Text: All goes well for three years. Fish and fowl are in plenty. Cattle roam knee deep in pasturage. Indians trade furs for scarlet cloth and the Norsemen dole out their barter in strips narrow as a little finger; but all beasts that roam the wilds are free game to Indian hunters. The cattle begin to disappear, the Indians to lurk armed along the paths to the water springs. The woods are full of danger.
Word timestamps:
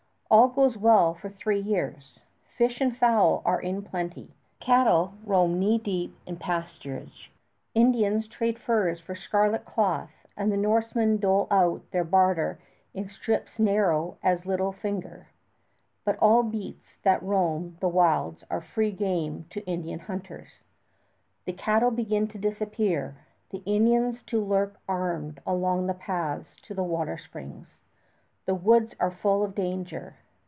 All 0.33 0.47
goes 0.47 0.77
well 0.77 1.13
for 1.13 1.29
three 1.29 1.59
years. 1.59 2.17
Fish 2.57 2.79
and 2.79 2.95
fowl 2.95 3.41
are 3.43 3.59
in 3.59 3.81
plenty. 3.81 4.31
Cattle 4.61 5.13
roam 5.25 5.59
knee 5.59 5.77
deep 5.77 6.15
in 6.25 6.37
pasturage. 6.37 7.29
Indians 7.75 8.29
trade 8.29 8.57
furs 8.57 9.01
for 9.01 9.13
scarlet 9.13 9.65
cloth 9.65 10.25
and 10.37 10.49
the 10.49 10.55
Norsemen 10.55 11.17
dole 11.17 11.49
out 11.51 11.81
their 11.91 12.05
barter 12.05 12.59
in 12.93 13.09
strips 13.09 13.59
narrow 13.59 14.17
as 14.23 14.45
a 14.45 14.47
little 14.47 14.71
finger; 14.71 15.27
but 16.05 16.17
all 16.19 16.43
beasts 16.43 16.95
that 17.03 17.21
roam 17.21 17.75
the 17.81 17.89
wilds 17.89 18.45
are 18.49 18.61
free 18.61 18.93
game 18.93 19.45
to 19.49 19.59
Indian 19.65 19.99
hunters. 19.99 20.61
The 21.43 21.51
cattle 21.51 21.91
begin 21.91 22.29
to 22.29 22.37
disappear, 22.37 23.17
the 23.49 23.57
Indians 23.65 24.23
to 24.23 24.41
lurk 24.41 24.79
armed 24.87 25.41
along 25.45 25.87
the 25.87 25.93
paths 25.93 26.55
to 26.63 26.73
the 26.73 26.83
water 26.85 27.17
springs. 27.17 27.81
The 28.45 28.55
woods 28.55 28.95
are 28.99 29.11
full 29.11 29.43
of 29.43 29.53
danger. 29.53 30.15